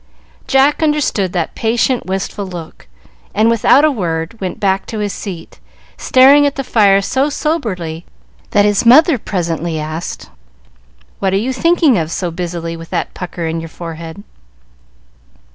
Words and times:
Jack 0.47 0.81
understood 0.81 1.31
that 1.31 1.53
patient, 1.53 2.07
wistful 2.07 2.47
look, 2.47 2.87
and, 3.35 3.51
without 3.51 3.85
a 3.85 3.91
word, 3.91 4.41
went 4.41 4.59
back 4.59 4.87
to 4.87 4.97
his 4.97 5.13
seat, 5.13 5.59
staring 5.95 6.43
at 6.43 6.55
the 6.55 6.63
fire 6.63 7.01
so 7.03 7.29
soberly, 7.29 8.03
that 8.49 8.65
his 8.65 8.83
mother 8.83 9.19
presently 9.19 9.77
asked: 9.79 10.31
"What 11.19 11.33
are 11.33 11.37
you 11.37 11.53
thinking 11.53 11.99
of 11.99 12.09
so 12.11 12.31
busily, 12.31 12.75
with 12.75 12.89
that 12.89 13.13
pucker 13.13 13.45
in 13.45 13.59
your 13.59 13.69
forehead?" 13.69 14.23